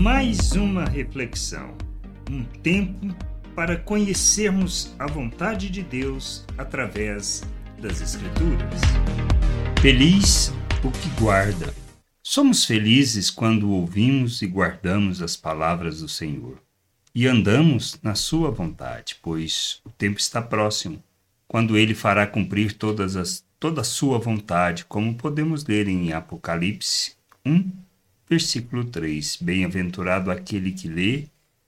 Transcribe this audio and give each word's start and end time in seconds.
Mais 0.00 0.52
uma 0.52 0.86
reflexão, 0.86 1.76
um 2.30 2.42
tempo 2.42 3.14
para 3.54 3.76
conhecermos 3.76 4.94
a 4.98 5.06
vontade 5.06 5.68
de 5.68 5.82
Deus 5.82 6.46
através 6.56 7.42
das 7.78 8.00
Escrituras. 8.00 8.80
Feliz 9.82 10.54
o 10.82 10.90
que 10.90 11.20
guarda. 11.20 11.74
Somos 12.22 12.64
felizes 12.64 13.30
quando 13.30 13.70
ouvimos 13.72 14.40
e 14.40 14.46
guardamos 14.46 15.20
as 15.20 15.36
palavras 15.36 16.00
do 16.00 16.08
Senhor 16.08 16.56
e 17.14 17.26
andamos 17.26 18.00
na 18.02 18.14
Sua 18.14 18.50
vontade, 18.50 19.18
pois 19.20 19.82
o 19.84 19.90
tempo 19.90 20.18
está 20.18 20.40
próximo, 20.40 21.04
quando 21.46 21.76
Ele 21.76 21.94
fará 21.94 22.26
cumprir 22.26 22.72
todas 22.72 23.16
as, 23.16 23.44
toda 23.58 23.82
a 23.82 23.84
Sua 23.84 24.18
vontade, 24.18 24.86
como 24.86 25.14
podemos 25.14 25.62
ler 25.66 25.88
em 25.88 26.14
Apocalipse 26.14 27.16
1, 27.44 27.89
versículo 28.30 28.84
3. 28.84 29.38
Bem-aventurado 29.40 30.30
aquele 30.30 30.70
que 30.70 30.86
lê, 30.86 31.24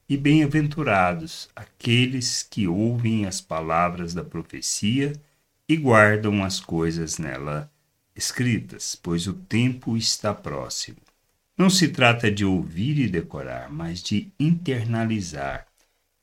e 0.09 0.17
bem-aventurados 0.17 1.49
aqueles 1.57 2.43
que 2.43 2.69
ouvem 2.69 3.27
as 3.27 3.41
palavras 3.41 4.15
da 4.15 4.23
profecia 4.23 5.13
e 5.69 5.77
guardam 5.77 6.45
as 6.45 6.61
coisas 6.61 7.19
nela 7.19 7.69
escritas, 8.15 8.95
pois 8.95 9.27
o 9.27 9.33
tempo 9.33 9.97
está 9.97 10.33
próximo. 10.33 10.99
Não 11.57 11.71
se 11.71 11.89
trata 11.89 12.31
de 12.31 12.45
ouvir 12.45 12.99
e 12.99 13.09
decorar, 13.09 13.71
mas 13.71 14.03
de 14.03 14.31
internalizar 14.39 15.67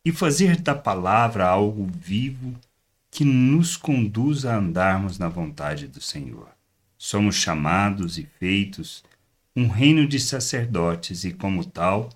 e 0.05 0.11
fazer 0.11 0.61
da 0.61 0.75
palavra 0.75 1.47
algo 1.47 1.85
vivo 1.85 2.55
que 3.11 3.25
nos 3.25 3.75
conduz 3.75 4.45
a 4.45 4.55
andarmos 4.55 5.17
na 5.17 5.27
vontade 5.27 5.87
do 5.87 5.99
Senhor. 5.99 6.49
Somos 6.97 7.35
chamados 7.35 8.17
e 8.17 8.27
feitos 8.39 9.03
um 9.55 9.67
reino 9.67 10.07
de 10.07 10.19
sacerdotes 10.19 11.23
e, 11.23 11.33
como 11.33 11.65
tal, 11.65 12.09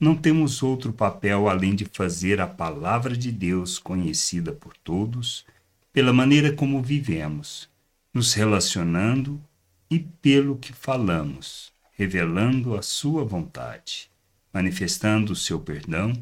não 0.00 0.14
temos 0.14 0.62
outro 0.62 0.92
papel 0.92 1.48
além 1.48 1.74
de 1.74 1.84
fazer 1.84 2.40
a 2.40 2.46
palavra 2.46 3.16
de 3.16 3.32
Deus 3.32 3.78
conhecida 3.78 4.52
por 4.52 4.76
todos 4.76 5.44
pela 5.92 6.12
maneira 6.12 6.52
como 6.52 6.80
vivemos, 6.80 7.68
nos 8.14 8.32
relacionando 8.34 9.42
e 9.90 9.98
pelo 9.98 10.56
que 10.56 10.72
falamos, 10.72 11.72
revelando 11.92 12.76
a 12.76 12.82
Sua 12.82 13.24
vontade, 13.24 14.08
manifestando 14.52 15.32
o 15.32 15.36
seu 15.36 15.58
perdão, 15.58 16.12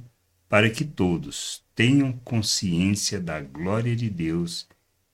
para 0.48 0.70
que 0.70 0.84
todos 0.84 1.62
tenham 1.74 2.12
consciência 2.24 3.20
da 3.20 3.40
glória 3.40 3.94
de 3.94 4.08
Deus 4.08 4.66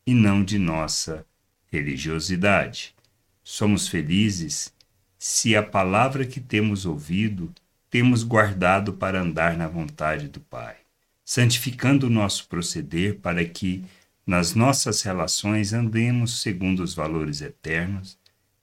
e 0.07 0.15
não 0.15 0.45
de 0.45 0.59
nossa 0.59 1.27
religiosidade. 1.71 2.95
Somos 3.43 3.89
felizes 3.89 4.73
se 5.25 5.55
a 5.55 5.63
palavra 5.63 6.27
que 6.27 6.41
temos 6.41 6.85
ouvido 6.85 7.55
temos 7.89 8.25
guardado 8.25 8.95
para 8.95 9.21
andar 9.21 9.57
na 9.57 9.69
vontade 9.69 10.27
do 10.27 10.41
Pai, 10.41 10.75
santificando 11.25 12.09
o 12.09 12.11
nosso 12.11 12.49
proceder 12.49 13.21
para 13.21 13.45
que 13.45 13.85
nas 14.27 14.57
nossas 14.57 15.01
relações 15.03 15.73
andemos 15.73 16.43
segundo 16.43 16.83
os 16.83 16.93
valores 16.93 17.41
eternos, 17.41 18.19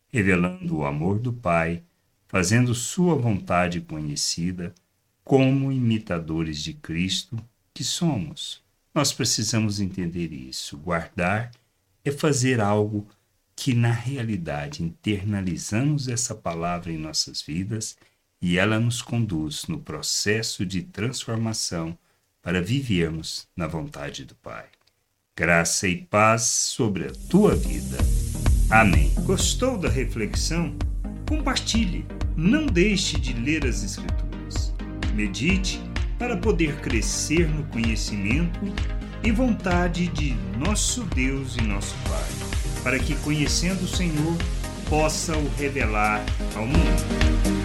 revelando 0.09 0.75
o 0.75 0.85
amor 0.85 1.17
do 1.17 1.31
Pai, 1.31 1.81
fazendo 2.27 2.75
Sua 2.75 3.15
vontade 3.15 3.79
conhecida, 3.79 4.75
como 5.23 5.71
imitadores 5.71 6.61
de 6.61 6.73
Cristo 6.73 7.37
que 7.73 7.85
somos. 7.85 8.61
Nós 8.93 9.13
precisamos 9.13 9.79
entender 9.79 10.33
isso. 10.33 10.77
Guardar 10.77 11.51
é 12.03 12.11
fazer 12.11 12.59
algo 12.59 13.07
que, 13.59 13.73
na 13.73 13.91
realidade, 13.91 14.81
internalizamos 14.81 16.07
essa 16.07 16.33
palavra 16.33 16.93
em 16.93 16.97
nossas 16.97 17.41
vidas 17.41 17.97
e 18.41 18.57
ela 18.57 18.79
nos 18.79 19.01
conduz 19.01 19.67
no 19.67 19.77
processo 19.81 20.65
de 20.65 20.81
transformação 20.81 21.97
para 22.41 22.61
vivermos 22.61 23.49
na 23.57 23.67
vontade 23.67 24.23
do 24.23 24.33
Pai. 24.35 24.63
Graça 25.35 25.89
e 25.89 25.97
paz 25.97 26.43
sobre 26.43 27.07
a 27.07 27.11
tua 27.29 27.53
vida. 27.53 27.97
Amém. 28.69 29.13
Gostou 29.25 29.77
da 29.77 29.89
reflexão? 29.89 30.73
Compartilhe. 31.27 32.05
Não 32.37 32.65
deixe 32.65 33.19
de 33.19 33.33
ler 33.33 33.65
as 33.65 33.83
Escrituras. 33.83 34.73
Medite 35.13 35.81
para 36.17 36.37
poder 36.37 36.79
crescer 36.79 37.45
no 37.49 37.65
conhecimento 37.65 38.61
e 39.21 39.33
vontade 39.33 40.07
de 40.07 40.33
nosso 40.57 41.03
Deus 41.03 41.57
e 41.57 41.61
nosso 41.61 41.93
Pai, 42.07 42.68
para 42.83 42.99
que, 42.99 43.15
conhecendo 43.15 43.83
o 43.83 43.87
Senhor, 43.87 44.37
possa 44.89 45.37
o 45.37 45.49
revelar 45.57 46.23
ao 46.55 46.65
mundo. 46.65 47.58